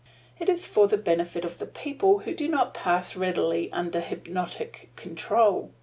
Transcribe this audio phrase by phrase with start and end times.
[0.39, 4.89] It is for the benefit of the people who do not pass readily under hypnotic
[4.95, 5.73] control.